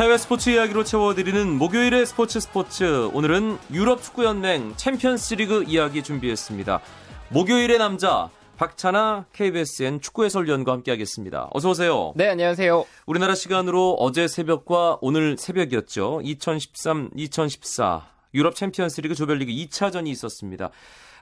[0.00, 3.10] 해외 스포츠 이야기로 채워드리는 목요일의 스포츠 스포츠.
[3.12, 6.80] 오늘은 유럽 축구연맹 챔피언스리그 이야기 준비했습니다.
[7.28, 11.50] 목요일의 남자 박찬하 KBSN 축구 해설위원과 함께하겠습니다.
[11.52, 12.14] 어서 오세요.
[12.16, 12.86] 네, 안녕하세요.
[13.04, 16.22] 우리나라 시간으로 어제 새벽과 오늘 새벽이었죠.
[16.24, 18.00] 2013-2014
[18.32, 20.70] 유럽 챔피언스리그 조별리그 2차전이 있었습니다.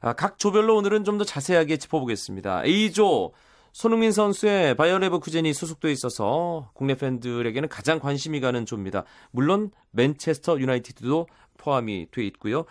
[0.03, 2.63] 아, 각 조별로 오늘은 좀 더 자세하게 짚어보겠습니다.
[2.65, 3.33] A조
[3.79, 9.05] 손흥민 선수의 바이어 레버쿠젠이 소속돼 있어서 국내 팬들에게는 가장 관심이 가는 조입니다.
[9.31, 11.29] 물론 맨체스터 유나이티드도
[11.59, 12.65] 포함이 돼 있고요.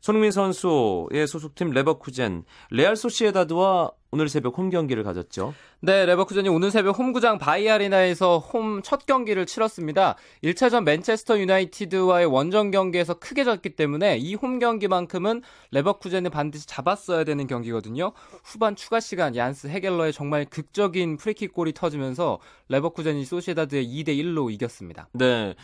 [0.00, 5.54] 손흥민 선수의 소속팀 레버쿠젠, 레알 소시에다드와 오늘 새벽 홈 경기를 가졌죠.
[5.80, 10.16] 네, 레버쿠젠이 오늘 새벽 홈구장 바이아리나에서 홈 첫 경기를 치렀습니다.
[10.42, 17.46] 1차전 맨체스터 유나이티드와의 원정 경기에서 크게 졌기 때문에 이 홈 경기만큼은 레버쿠젠이 반드시 잡았어야 되는
[17.46, 18.12] 경기거든요.
[18.42, 25.08] 후반 추가 시간 옌스 헤겔러의 정말 극적인 프리킥 골이 터지면서 레버쿠젠이 소시에다드에 2대 1로 이겼습니다.
[25.12, 25.54] 네.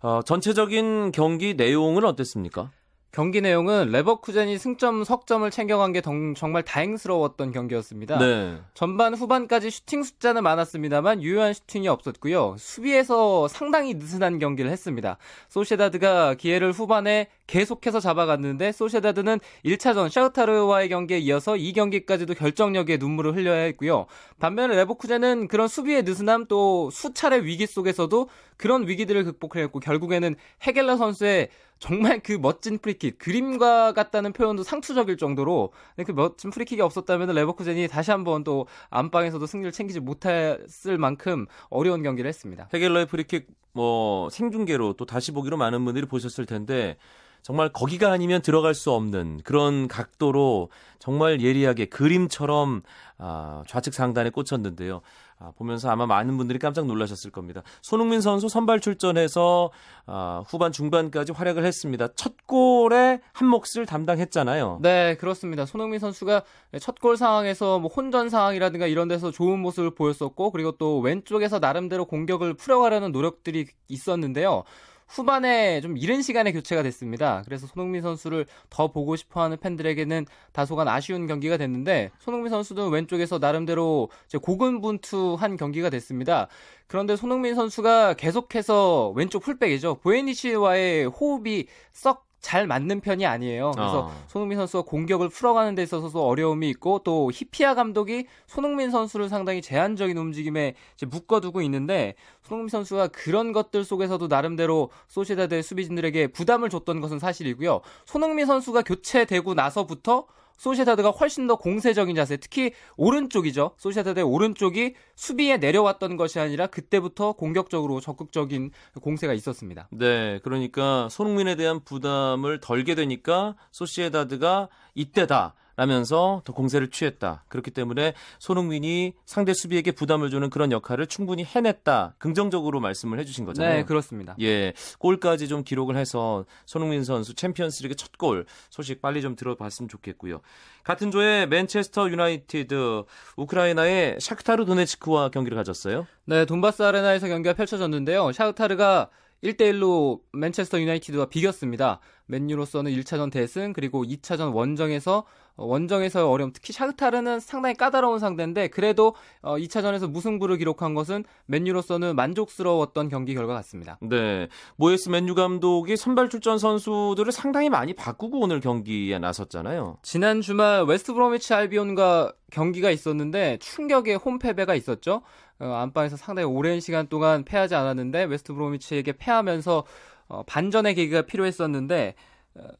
[0.00, 2.70] 어, 전체적인 경기 내용은 어땠습니까?
[3.14, 6.02] 경기 내용은 레버쿠젠이 승점 석점을 챙겨간 게
[6.36, 8.18] 정말 다행스러웠던 경기였습니다.
[8.18, 8.58] 네.
[8.74, 12.56] 전반 후반까지 슈팅 숫자는 많았습니다만 유효한 슈팅이 없었고요.
[12.58, 15.16] 수비에서 상당히 느슨한 경기를 했습니다.
[15.48, 23.62] 소시다드가 기회를 후반에 계속해서 잡아갔는데 소시다드는 1차전 샤흐타르와의 경기에 이어서 이 경기까지도 결정력에 눈물을 흘려야
[23.62, 24.06] 했고요.
[24.40, 30.34] 반면에 레버쿠젠은 그런 수비의 느슨함 또 수차례 위기 속에서도 그런 위기들을 극복해냈고 결국에는
[30.66, 31.50] 헤겔러 선수의
[31.84, 35.70] 정말 그 멋진 프리킥 그림과 같다는 표현도 상투적일 정도로
[36.06, 42.26] 그 멋진 프리킥이 없었다면 레버쿠젠이 다시 한번 또 안방에서도 승리를 챙기지 못했을 만큼 어려운 경기를
[42.26, 42.70] 했습니다.
[42.72, 46.96] 헤겔러의 프리킥 뭐 생중계로 또 다시 보기로 많은 분들이 보셨을 텐데
[47.42, 52.80] 정말 거기가 아니면 들어갈 수 없는 그런 각도로 정말 예리하게 그림처럼
[53.18, 55.02] 아, 좌측 상단에 꽂혔는데요.
[55.38, 57.62] 아, 보면서 아마 많은 분들이 깜짝 놀라셨을 겁니다.
[57.82, 59.70] 손흥민 선수 선발 출전해서
[60.06, 62.08] 아, 후반 중반까지 활약을 했습니다.
[62.14, 64.78] 첫 골에 한 몫을 담당했잖아요.
[64.82, 65.64] 네, 그렇습니다.
[65.66, 66.42] 손흥민 선수가
[66.80, 72.06] 첫 골 상황에서 뭐 혼전 상황이라든가 이런 데서 좋은 모습을 보였었고 그리고 또 왼쪽에서 나름대로
[72.06, 74.64] 공격을 풀어가려는 노력들이 있었는데요.
[75.08, 77.42] 후반에 좀 이른 시간에 교체가 됐습니다.
[77.44, 84.10] 그래서 손흥민 선수를 더 보고 싶어하는 팬들에게는 다소간 아쉬운 경기가 됐는데 손흥민 선수도 왼쪽에서 나름대로
[84.42, 86.48] 고군분투한 경기가 됐습니다.
[86.86, 89.96] 그런데 손흥민 선수가 계속해서 왼쪽 풀백이죠.
[89.96, 93.70] 보에니치와의 호흡이 썩 잘 맞는 편이 아니에요.
[93.74, 94.12] 그래서 어.
[94.26, 100.14] 손흥민 선수가 공격을 풀어가는 데 있어서도 어려움이 있고 또 히피아 감독이 손흥민 선수를 상당히 제한적인
[100.18, 100.74] 움직임에
[101.06, 107.80] 묶어두고 있는데 손흥민 선수가 그런 것들 속에서도 나름대로 소시다드의 수비진들에게 부담을 줬던 것은 사실이고요.
[108.04, 110.26] 손흥민 선수가 교체되고 나서부터
[110.56, 113.72] 소시에다드가 훨씬 더 공세적인 자세, 특히 오른쪽이죠.
[113.76, 118.70] 소시에다드의 오른쪽이 수비에 내려왔던 것이 아니라 그때부터 공격적으로 적극적인
[119.00, 119.88] 공세가 있었습니다.
[119.90, 125.54] 네, 그러니까 손흥민에 대한 부담을 덜게 되니까 소시에다드가 이때다.
[125.76, 127.44] 라면서 더 공세를 취했다.
[127.48, 132.14] 그렇기 때문에 손흥민이 상대 수비에게 부담을 주는 그런 역할을 충분히 해냈다.
[132.18, 133.74] 긍정적으로 말씀을 해주신 거잖아요.
[133.74, 134.36] 네, 그렇습니다.
[134.40, 140.40] 예, 골까지 좀 기록을 해서 손흥민 선수 챔피언스리그 첫 골 소식 빨리 좀 들어봤으면 좋겠고요.
[140.84, 143.02] 같은 조에 맨체스터 유나이티드
[143.36, 146.06] 우크라이나의 샤크타르 도네츠크와 경기를 가졌어요.
[146.26, 148.32] 네, 돈바스 아레나에서 경기가 펼쳐졌는데요.
[148.32, 149.10] 샤크타르가
[149.42, 152.00] 1대1로 맨체스터 유나이티드와 비겼습니다.
[152.26, 155.24] 맨유로서는 1차전 대승 그리고 2차전 원정에서 어,
[155.56, 163.08] 원정에서의 어려움 특히 샤흐타르는 상당히 까다로운 상대인데 그래도 2차전에서 어, 무승부를 기록한 것은 맨유로서는 만족스러웠던
[163.08, 163.98] 경기 결과 같습니다.
[164.00, 164.48] 네.
[164.76, 169.98] 모에스 맨유 감독이 선발 출전 선수들을 상당히 많이 바꾸고 오늘 경기에 나섰잖아요.
[170.02, 175.22] 지난 주말 웨스트 브로미치 알비온과 경기가 있었는데 충격의 홈패배가 있었죠.
[175.60, 179.84] 어, 안방에서 상당히 오랜 시간 동안 패하지 않았는데 웨스트 브로미치에게 패하면서
[180.26, 182.14] 어, 반전의 계기가 필요했었는데 어,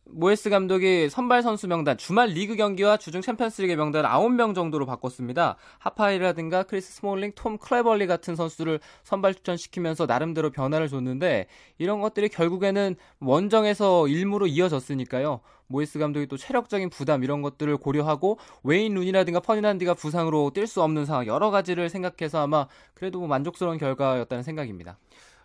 [0.04, 5.56] 모에스 감독이 선발 선수 명단 주말 리그 경기와 주중 챔피언스리그 명단 9명 정도로 바꿨습니다.
[5.78, 11.48] 하파엘이라든가 크리스 스몰링, 톰 클레벌리 같은 선수를 선발 출전시키면서 나름대로 변화를 줬는데
[11.78, 15.40] 이런 것들이 결국에는 원정에서 일무로 이어졌으니까요.
[15.66, 21.04] 모이스 감독이 또 체력적인 부담 이런 것들을 고려하고 웨인 룬이라든가 퍼니난디가 부상으로 뛸 수 없는
[21.04, 24.98] 상황 여러 가지를 생각해서 아마 그래도 뭐 만족스러운 결과였다는 생각입니다.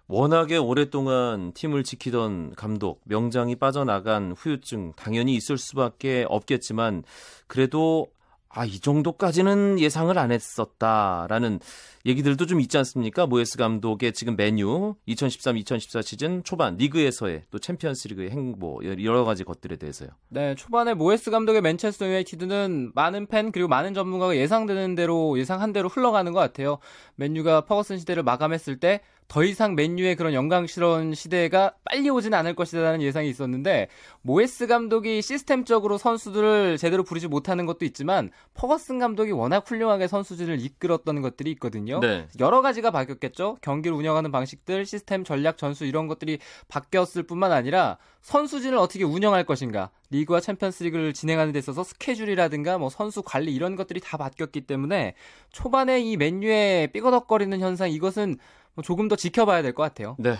[0.09, 7.03] 워낙에 오랫동안 팀을 지키던 감독, 명장이 빠져나간 후유증 당연히 있을 수밖에 없겠지만
[7.45, 8.07] 그래도
[8.51, 11.59] 아, 이 정도까지는 예상을 안 했었다라는
[12.07, 13.27] 얘기들도 좀 있지 않습니까?
[13.27, 19.75] 모에스 감독의 지금 맨유 2013-2014 시즌 초반 리그에서의 또 챔피언스 리그의 행보 여러 가지 것들에
[19.75, 20.09] 대해서요.
[20.29, 25.87] 네, 초반에 모에스 감독의 맨체스터 유나이티드는 많은 팬 그리고 많은 전문가가 예상되는 대로 예상한 대로
[25.87, 26.79] 흘러가는 것 같아요.
[27.17, 33.01] 맨유가 퍼거슨 시대를 마감했을 때 더 이상 맨유의 그런 영광스러운 시대가 빨리 오지는 않을 것이라는
[33.03, 33.87] 예상이 있었는데
[34.23, 41.21] 모에스 감독이 시스템적으로 선수들을 제대로 부리지 못하는 것도 있지만 퍼거슨 감독이 워낙 훌륭하게 선수들을 이끌었던
[41.21, 41.99] 것들이 있거든요.
[41.99, 42.27] 네.
[42.39, 43.57] 여러 가지가 바뀌었겠죠.
[43.61, 49.91] 경기를 운영하는 방식들, 시스템, 전략, 전술 이런 것들이 바뀌었을 뿐만 아니라 선수진을 어떻게 운영할 것인가,
[50.09, 55.13] 리그와 챔피언스리그를 진행하는 데 있어서 스케줄이라든가 뭐 선수 관리 이런 것들이 다 바뀌었기 때문에
[55.51, 58.37] 초반에 이 맨유의 삐거덕거리는 현상 이것은 뭐
[58.83, 60.15] 조금 더 지켜봐야 될 것 같아요.
[60.19, 60.35] 네.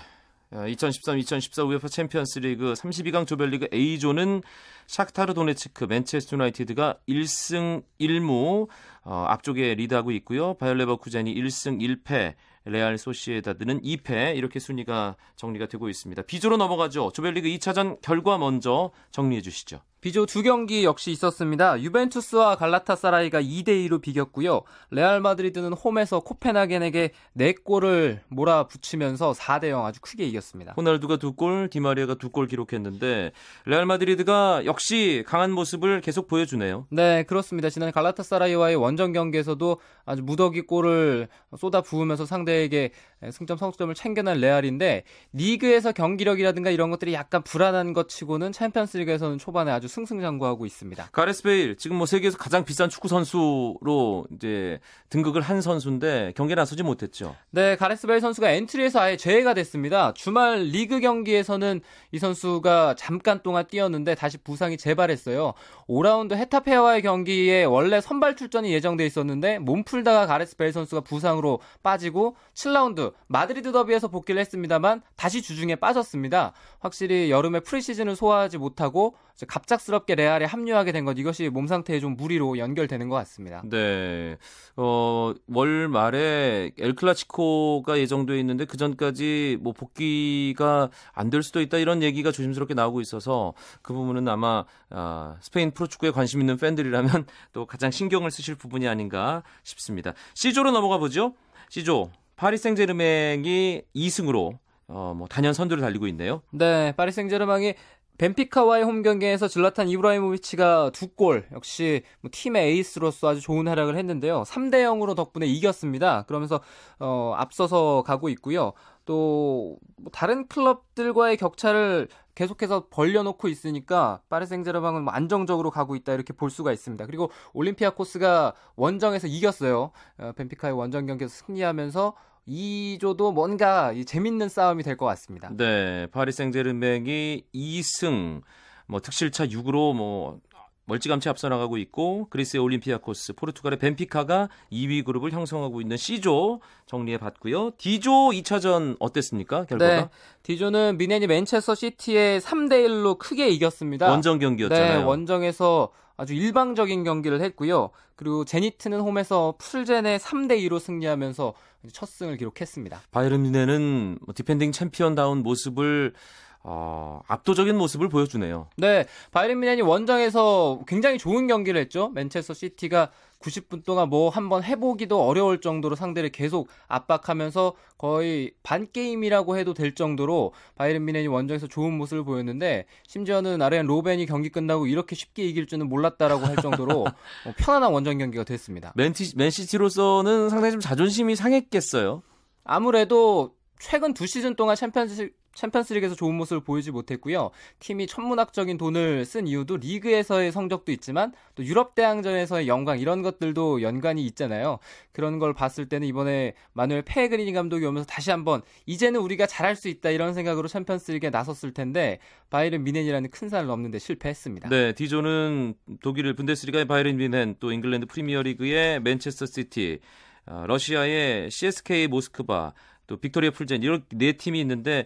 [0.51, 4.41] 2013-2014 UEFA 챔피언스리그 32강 조별리그 A조는
[4.87, 8.67] 샤크타르 도네츠크, 맨체스터 유나이티드가 1승 1무
[9.03, 10.55] 어, 앞쪽에 리드하고 있고요.
[10.55, 12.33] 바이어 레버쿠젠이 1승 1패,
[12.65, 16.23] 레알 소시에다드는 2패 이렇게 순위가 정리가 되고 있습니다.
[16.23, 17.11] B조로 넘어가죠.
[17.13, 19.81] 조별리그 2차전 결과 먼저 정리해 주시죠.
[20.01, 21.81] B조 두 경기 역시 있었습니다.
[21.81, 24.61] 유벤투스와 갈라타사라이가 2대 2로 비겼고요.
[24.91, 30.73] 레알 마드리드는 홈에서 코펜하겐에게 4골을 몰아붙이면서 4대 0 아주 크게 이겼습니다.
[30.77, 33.31] 호날두가 두 골, 디마리아가 두골 기록했는데
[33.65, 36.87] 레알 마드리드가 역시 강한 모습을 계속 보여주네요.
[36.91, 37.69] 네, 그렇습니다.
[37.69, 42.91] 지난 갈라타사라이와의 원정 경기에서도 아주 무더기 골을 쏟아 부으면서 상대에게
[43.31, 49.87] 승점 석점을 챙겨낸 레알인데 리그에서 경기력이라든가 이런 것들이 약간 불안한 것 치고는 챔피언스리그에서는 초반에 아주
[49.87, 51.09] 승승장구하고 있습니다.
[51.11, 54.79] 가레스 베일 지금 뭐 세계에서 가장 비싼 축구 선수로 이제
[55.09, 57.35] 등극을 한 선수인데 경기에 나서지 못했죠.
[57.51, 60.13] 네, 가레스 베일 선수가 엔트리에서 아예 제외가 됐습니다.
[60.13, 61.81] 주말 리그 경기에서는
[62.11, 65.53] 이 선수가 잠깐 동안 뛰었는데 다시 부상이 재발했어요.
[65.87, 72.37] 5라운드 헤타페와의 경기에 원래 선발 출전이 예정돼 있었는데 몸 풀다가 가레스 베일 선수가 부상으로 빠지고
[72.53, 76.53] 7라운드 마드리드 더비에서 복귀를 했습니다만 다시 주중에 빠졌습니다.
[76.79, 79.15] 확실히 여름에 프리시즌을 소화하지 못하고
[79.47, 83.61] 갑작스럽게 레알에 합류하게 된 것 이것이 몸 상태에 좀 무리로 연결되는 것 같습니다.
[83.65, 84.37] 네.
[84.75, 91.77] 어, 월 말에 엘 클라시코가 예정돼 있는데 그 전까지 뭐 복귀가 안 될 수도 있다
[91.77, 93.53] 이런 얘기가 조심스럽게 나오고 있어서
[93.83, 99.43] 그 부분은 아마 아, 스페인 프로축구에 관심 있는 팬들이라면 또 가장 신경을 쓰실 부분이 아닌가
[99.63, 100.13] 싶습니다.
[100.33, 101.33] C조로 넘어가 보죠.
[101.69, 104.57] C조 파리 생제르맹이 2승으로
[104.87, 106.41] 어, 뭐 단연 선두를 달리고 있네요.
[106.51, 107.73] 네, 파리 생제르맹이
[108.17, 114.43] 벤피카와의 홈 경기에서 즐라탄 이브라히모비치가 두 골, 역시 뭐 팀의 에이스로서 아주 좋은 활약을 했는데요.
[114.43, 116.23] 3대 0으로 덕분에 이겼습니다.
[116.27, 116.61] 그러면서
[116.99, 118.71] 어, 앞서서 가고 있고요.
[119.05, 126.33] 또 뭐 다른 클럽들과의 격차를 계속해서 벌려놓고 있으니까 파리 생제르맹은 뭐 안정적으로 가고 있다 이렇게
[126.33, 127.05] 볼 수가 있습니다.
[127.05, 129.91] 그리고 올림피아 코스가 원정에서 이겼어요.
[130.17, 132.13] 어, 벤피카의 원정 경기에서 승리하면서
[132.49, 135.49] 2조도 뭔가 재밌는 싸움이 될 것 같습니다.
[135.55, 138.41] 네, 파리 생제르맹이 2승,
[138.87, 140.39] 뭐 특실차 6으로 뭐
[140.85, 147.71] 멀찌감치 앞서 나가고 있고 그리스의 올림피아코스, 포르투갈의 벤피카가 2위 그룹을 형성하고 있는 C조 정리해 봤고요.
[147.77, 149.65] D조 2차전 어땠습니까?
[149.65, 149.95] 결과가?
[149.95, 150.09] 네.
[150.41, 154.09] D조는 뮌헨이 맨체스터 시티에 3대 1로 크게 이겼습니다.
[154.09, 154.97] 원정 경기였잖아요.
[154.99, 157.91] 네, 원정에서 아주 일방적인 경기를 했고요.
[158.17, 161.53] 그리고 제니트는 홈에서 플젠에 3대 2로 승리하면서
[161.93, 162.99] 첫 승을 기록했습니다.
[163.11, 166.13] 바이에른 뮌헨은 뭐 디펜딩 챔피언다운 모습을
[166.61, 168.67] 어, 압도적인 모습을 보여주네요.
[168.75, 172.09] 네, 바이에른 뮌헨이 원정에서 굉장히 좋은 경기를 했죠.
[172.09, 179.57] 맨체스터 시티가 90분 동안 뭐 한번 해보기도 어려울 정도로 상대를 계속 압박하면서 거의 반 게임이라고
[179.57, 185.15] 해도 될 정도로 바이에른 뮌헨이 원정에서 좋은 모습을 보였는데 심지어는 아르옌 로벤이 경기 끝나고 이렇게
[185.15, 188.91] 쉽게 이길 줄은 몰랐다라고 할 정도로 어, 편안한 원정 경기가 됐습니다.
[188.95, 192.21] 맨티, 맨시티로서는 상당히 좀 자존심이 상했겠어요.
[192.65, 197.49] 아무래도 최근 두 시즌 동안 챔피언스 챔피언스리그에서 좋은 모습을 보이지 못했고요.
[197.79, 204.25] 팀이 천문학적인 돈을 쓴 이유도 리그에서의 성적도 있지만 또 유럽 대항전에서의 영광 이런 것들도 연관이
[204.27, 204.79] 있잖아요.
[205.11, 209.89] 그런 걸 봤을 때는 이번에 마누엘 페그리니 감독이 오면서 다시 한번 이제는 우리가 잘할 수
[209.89, 212.19] 있다 이런 생각으로 챔피언스리그에 나섰을 텐데
[212.49, 214.69] 바이에른 뮌헨이라는 큰 산을 넘는데 실패했습니다.
[214.69, 219.99] 네, D조는 독일 분데스리가의 바이에른 뮌헨 또 잉글랜드 프리미어리그의 맨체스터 시티
[220.45, 222.73] 어, 러시아의 CSKA 모스크바
[223.09, 225.05] 또 빅토리아 플젠 이런 네 팀이 있는데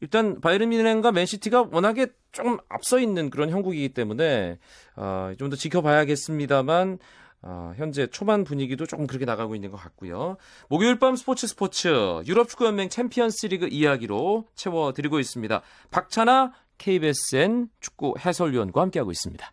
[0.00, 4.58] 일단 바이에른 뮌헨과 맨시티가 워낙에 좀 앞서 있는 그런 형국이기 때문에
[4.96, 6.98] 어, 좀 더 지켜봐야겠습니다만
[7.42, 10.36] 어, 현재 초반 분위기도 조금 그렇게 나가고 있는 것 같고요.
[10.68, 11.88] 목요일 밤 스포츠 스포츠
[12.26, 15.60] 유럽 축구연맹 챔피언스리그 이야기로 채워드리고 있습니다.
[15.90, 19.52] 박찬하 KBSN 축구 해설위원과 함께하고 있습니다.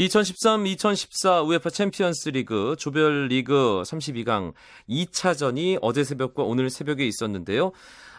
[0.00, 4.52] 2013-2014 UEFA 챔피언스 리그 조별 리그 32강
[4.88, 7.72] 2차전이 어제 새벽과 오늘 새벽에 있었는데요.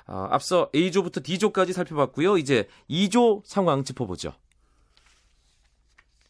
[0.07, 2.37] 어, 앞서 A조부터 D조까지 살펴봤고요.
[2.37, 4.33] 이제 2조 상황 짚어보죠.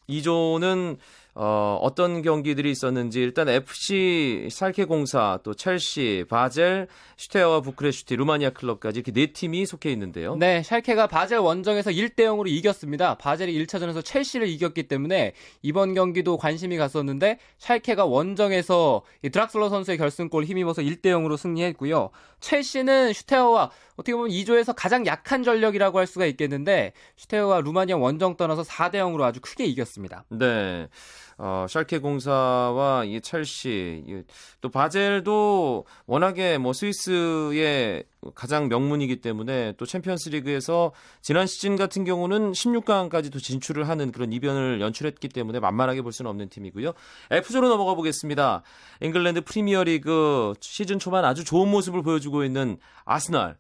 [0.10, 0.98] 2조는
[1.42, 9.00] 어, 어떤 경기들이 있었는지 일단 FC 살케 공사, 또 첼시, 바젤, 슈테어와 부크레슈티, 루마니아 클럽까지
[9.00, 10.36] 이렇게 네 팀이 속해 있는데요.
[10.36, 13.16] 네, 샬케가 바젤 원정에서 1대 0으로 이겼습니다.
[13.16, 15.32] 바젤이 1차전에서 첼시를 이겼기 때문에
[15.62, 22.10] 이번 경기도 관심이 갔었는데 샬케가 원정에서 드락슬러 선수의 결승골 힘입어서 1대 0으로 승리했고요.
[22.42, 28.64] 첼시는 슈테어와 어떻게 보면 2조에서 가장 약한 전력이라고 할 수가 있겠는데 슈테어와 루마니아 원정 떠나서
[28.64, 30.26] 4대 0으로 아주 크게 이겼습니다.
[30.30, 30.90] 네.
[31.42, 34.04] 어, 샬케 공사와 이 첼시
[34.60, 38.04] 또 바젤도 워낙에 뭐 스위스의
[38.36, 40.92] 가장 명문이기 때문에 또 챔피언스리그에서
[41.22, 46.50] 지난 시즌 같은 경우는 16강까지도 진출을 하는 그런 이변을 연출했기 때문에 만만하게 볼 수는 없는
[46.50, 46.92] 팀이고요.
[47.32, 48.62] F조로 넘어가 보겠습니다.
[49.00, 53.58] 잉글랜드 프리미어리그 시즌 초반 아주 좋은 모습을 보여주고 있는 아스날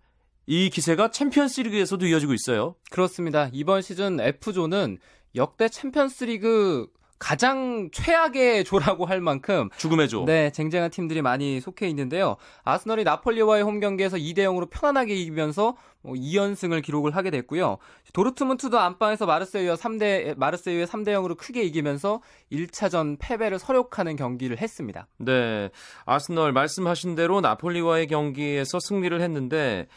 [0.47, 2.75] 이 기세가 챔피언스리그에서도 이어지고 있어요.
[2.91, 3.49] 그렇습니다.
[3.53, 4.97] 이번 시즌 F조는
[5.35, 6.87] 역대 챔피언스리그
[7.19, 10.23] 가장 최악의 조라고 할 만큼 죽음의 조.
[10.25, 12.37] 네, 쟁쟁한 팀들이 많이 속해 있는데요.
[12.63, 17.77] 아스널이 나폴리와의 홈 경기에서 2대 0으로 편안하게 이기면서 뭐 2연승을 기록을 하게 됐고요.
[18.13, 22.21] 도르트문트도 안방에서 마르세유와 3대 마르세유의 3대 0으로 크게 이기면서
[22.51, 25.07] 1차전 패배를 설욕하는 경기를 했습니다.
[25.17, 25.69] 네.
[26.05, 29.87] 아스널 말씀하신 대로 나폴리와의 경기에서 승리를 했는데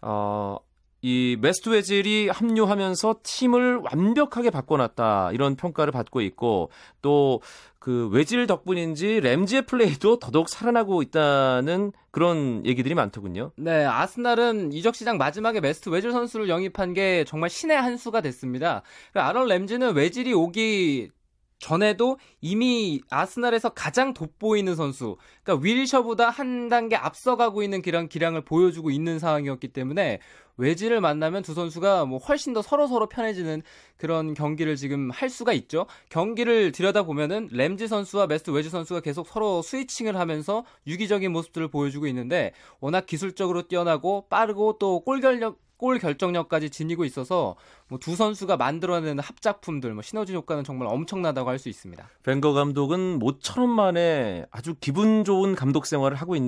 [0.00, 0.58] 어
[1.02, 6.70] 이 메수트 외질이 합류하면서 팀을 완벽하게 바꿔놨다 이런 평가를 받고 있고
[7.02, 13.50] 또 그 외질 덕분인지 램지의 플레이도 더더욱 살아나고 있다는 그런 얘기들이 많더군요.
[13.56, 18.82] 네, 아스날은 이적 시장 마지막에 메수트 외질 선수를 영입한 게 정말 신의 한 수가 됐습니다.
[19.12, 21.10] 아론 램지는 외질이 오기
[21.62, 28.90] 전에도 이미 아스날에서 가장 돋보이는 선수, 그러니까 윌셔보다 한 단계 앞서가고 있는 기량, 기량을 보여주고
[28.90, 30.18] 있는 상황이었기 때문에
[30.56, 33.62] 외질을 만나면 두 선수가 뭐 훨씬 더 서로 서로 편해지는
[33.96, 35.86] 그런 경기를 지금 할 수가 있죠.
[36.10, 42.08] 경기를 들여다 보면은 램지 선수와 메수트 외질 선수가 계속 서로 스위칭을 하면서 유기적인 모습들을 보여주고
[42.08, 47.56] 있는데 워낙 기술적으로 뛰어나고 빠르고 또 골결력 골 결정력까지 지니고 있어서
[47.88, 52.08] 뭐 두 선수가 만들어내는 합작품들, 뭐 시너지 효과는 정말 엄청나다고 할 수 있습니다.
[52.24, 56.42] 벵거 감독은 모처럼 만에 아주 기분 좋은 감독 생활을 하고 있,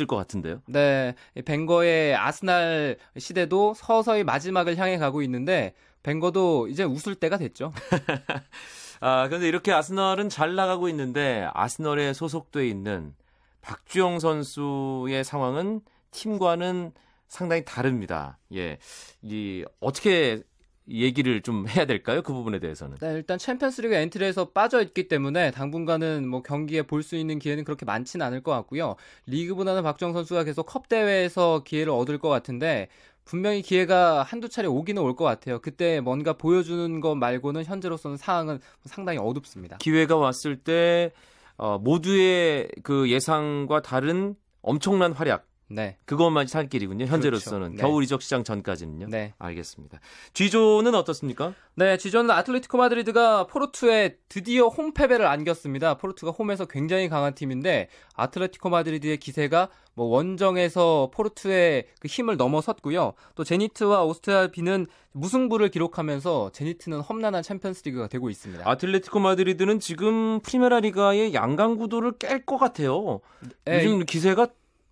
[0.00, 0.60] 을것 같은데요.
[0.66, 1.14] 네,
[1.46, 7.72] 벵거의 아스날 시대도 서서히 마지막을 향해 가고 있는데 벵거도 이제 웃을 때가 됐죠.
[9.00, 13.14] 아, 그런데 이렇게 아스널은 잘 나가고 있는데 아스널에 소속돼 있는
[13.62, 15.80] 박주영 선수의 상황은
[16.10, 16.92] 팀과는
[17.28, 18.38] 상당히 다릅니다.
[18.54, 18.78] 예.
[19.22, 20.42] 이 어떻게
[20.90, 22.22] 얘기를 좀 해야 될까요?
[22.22, 22.96] 그 부분에 대해서는.
[22.98, 27.84] 네, 일단 챔피언스리그 엔트리에서 빠져 있기 때문에 당분간은 뭐 경기에 볼 수 있는 기회는 그렇게
[27.84, 28.96] 많지는 않을 것 같고요.
[29.26, 32.88] 리그보다는 박정 선수가 계속 컵 대회에서 기회를 얻을 것 같은데
[33.26, 35.60] 분명히 기회가 한두 차례 오기는 올 것 같아요.
[35.60, 39.76] 그때 뭔가 보여주는 것 말고는 현재로서는 상황은 상당히 어둡습니다.
[39.78, 41.12] 기회가 왔을 때
[41.58, 45.96] 어, 모두의 그 예상과 다른 엄청난 활약 네.
[46.06, 47.04] 그것만 살 길이군요.
[47.04, 47.82] 현재로서는 그렇죠.
[47.82, 49.08] 겨울 이적 시장 전까지는요.
[49.08, 49.34] 네.
[49.38, 50.00] 알겠습니다.
[50.32, 51.54] G조는 어떻습니까?
[51.74, 55.98] 네, G조는 아틀레티코 마드리드가 포르투에 드디어 홈 패배를 안겼습니다.
[55.98, 63.14] 포르투가 홈에서 굉장히 강한 팀인데 아틀레티코 마드리드의 기세가 뭐 원정에서 포르투의 그 힘을 넘어섰고요.
[63.34, 68.68] 또 제니트와 오스트리아 빈은 무승부를 기록하면서 제니트는 험난한 챔피언스리그가 되고 있습니다.
[68.68, 73.20] 아틀레티코 마드리드는 지금 프리메라 리가의 양강 구도를 깰 것 같아요.
[73.64, 74.48] 네, 요즘 기세가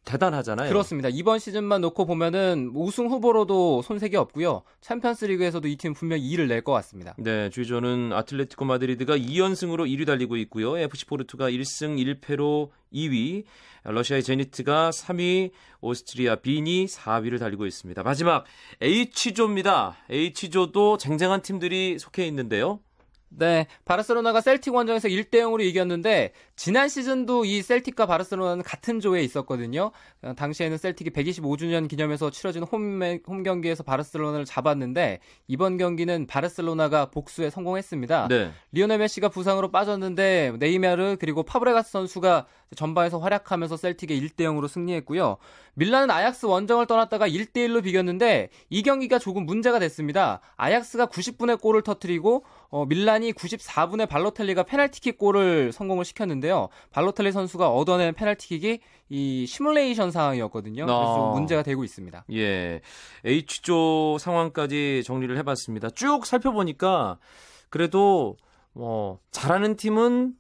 [0.07, 0.69] 대단하잖아요.
[0.71, 1.11] 그렇습니다.
[1.13, 4.63] 이번 시즌만 놓고 보면은 우승 후보로도 손색이 없고요.
[4.81, 7.15] 챔피언스리그에서도 이 팀 분명히 일을 낼 것 같습니다.
[7.19, 10.79] 네, G조는 아틀레티코 마드리드가 2연승으로 1위 달리고 있고요.
[10.79, 13.45] FC 포르투가 1승 1패로 2위,
[13.85, 15.51] 러시아의 제니트가 3위,
[15.83, 18.03] 오스트리아 빈이 4위를 달리고 있습니다.
[18.03, 18.45] 마지막
[18.81, 19.97] H조입니다.
[20.09, 22.81] H조도 쟁쟁한 팀들이 속해 있는데요.
[23.29, 29.93] 네, 바르셀로나가 셀틱 원정에서 1대 0으로 이겼는데 지난 시즌도 이 셀틱과 바르셀로나는 같은 조에 있었거든요.
[30.23, 37.51] 어, 당시에는 셀틱이 125주년 기념해서 치러진 홈, 홈 경기에서 바르셀로나를 잡았는데 이번 경기는 바르셀로나가 복수에
[37.51, 38.29] 성공했습니다.
[38.29, 38.51] 네.
[38.73, 45.37] 리오넬 메시가 부상으로 빠졌는데 네이마르 그리고 파브레가스 선수가 전반에서 활약하면서 셀틱에 1대 0으로 승리했고요.
[45.75, 50.41] 밀란은 아약스 원정을 떠났다가 1대 1로 비겼는데 이 경기가 조금 문제가 됐습니다.
[50.57, 56.69] 아약스가 90분에 골을 터뜨리고 어, 밀란이 94분에 발로텔리가 페널티킥 골을 성공을 시켰는데 요.
[56.91, 60.87] 발로텔리 선수가 얻어낸 페널티킥이 이 시뮬레이션 상황이었거든요.
[60.87, 61.35] 그래서 아.
[61.35, 62.25] 문제가 되고 있습니다.
[62.33, 62.81] 예.
[63.25, 65.91] H조 상황까지 정리를 해봤습니다.
[65.91, 67.19] 쭉 살펴보니까
[67.69, 68.37] 그래도
[68.73, 70.35] 뭐 잘하는 팀은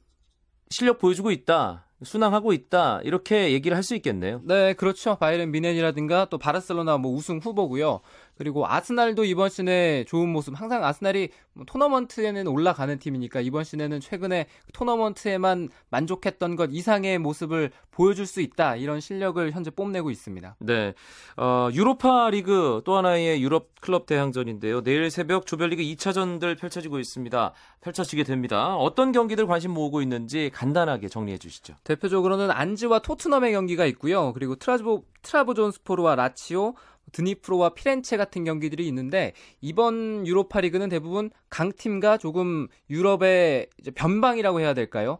[0.70, 1.84] 실력 보여주고 있다.
[2.02, 4.42] 순항하고 있다 이렇게 얘기를 할 수 있겠네요.
[4.44, 5.16] 네, 그렇죠.
[5.16, 8.00] 바이른 미넨이라든가 또 바르셀로나 뭐 우승 후보고요.
[8.36, 10.58] 그리고 아스날도 이번 시즌에 좋은 모습.
[10.60, 18.26] 항상 아스날이 뭐 토너먼트에는 올라가는 팀이니까 이번 시즌에는 최근에 토너먼트에만 만족했던 것 이상의 모습을 보여줄
[18.26, 18.76] 수 있다.
[18.76, 20.56] 이런 실력을 현재 뽐내고 있습니다.
[20.60, 20.94] 네.
[21.36, 24.82] 어, 유로파 리그 또 하나의 유럽 클럽 대항전인데요.
[24.82, 27.52] 내일 새벽 조별리그 2차전들 펼쳐지고 있습니다.
[27.80, 28.76] 펼쳐지게 됩니다.
[28.76, 31.74] 어떤 경기들 관심 모으고 있는지 간단하게 정리해 주시죠.
[31.84, 34.32] 대표적으로는 안지와 토트넘의 경기가 있고요.
[34.32, 36.74] 그리고 트라브, 트라브존스포르와 라치오,
[37.12, 45.18] 드니프로와 피렌체 같은 경기들이 있는데 이번 유로파 리그는 대부분 강팀과 조금 유럽의 변방이라고 해야 될까요?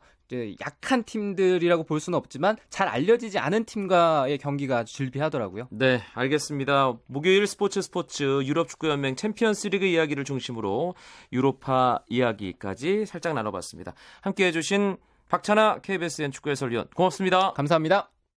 [0.60, 5.68] 약한 팀들이라고 볼 수는 없지만 잘 알려지지 않은 팀과의 경기가 즐비하더라고요.
[5.70, 6.94] 네, 알겠습니다.
[7.06, 10.94] 목요일 스포츠 스포츠 유럽 축구 연맹 챔피언스 리그 이야기를 중심으로
[11.32, 13.94] 유로파 이야기까지 살짝 나눠봤습니다.
[14.20, 14.96] 함께 해 주신
[15.28, 17.52] 박찬아 KBSN 축구 해설위원 고맙습니다.
[17.52, 18.15] 감사합니다.